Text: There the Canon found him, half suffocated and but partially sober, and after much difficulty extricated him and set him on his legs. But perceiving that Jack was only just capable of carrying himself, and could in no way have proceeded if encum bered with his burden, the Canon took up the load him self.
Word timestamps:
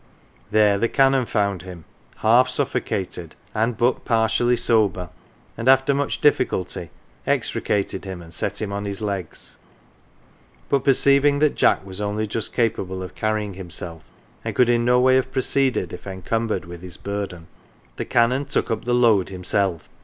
There 0.49 0.79
the 0.79 0.89
Canon 0.89 1.27
found 1.27 1.61
him, 1.61 1.85
half 2.15 2.49
suffocated 2.49 3.35
and 3.53 3.77
but 3.77 4.03
partially 4.03 4.57
sober, 4.57 5.11
and 5.55 5.69
after 5.69 5.93
much 5.93 6.21
difficulty 6.21 6.89
extricated 7.27 8.03
him 8.03 8.19
and 8.19 8.33
set 8.33 8.59
him 8.59 8.73
on 8.73 8.85
his 8.85 8.99
legs. 8.99 9.57
But 10.69 10.83
perceiving 10.85 11.37
that 11.37 11.53
Jack 11.53 11.85
was 11.85 12.01
only 12.01 12.25
just 12.25 12.51
capable 12.51 13.03
of 13.03 13.13
carrying 13.13 13.53
himself, 13.53 14.01
and 14.43 14.55
could 14.55 14.71
in 14.71 14.83
no 14.83 14.99
way 14.99 15.17
have 15.17 15.31
proceeded 15.31 15.93
if 15.93 16.05
encum 16.05 16.49
bered 16.49 16.65
with 16.65 16.81
his 16.81 16.97
burden, 16.97 17.45
the 17.97 18.03
Canon 18.05 18.45
took 18.45 18.71
up 18.71 18.85
the 18.85 18.95
load 18.95 19.29
him 19.29 19.43
self. 19.43 19.87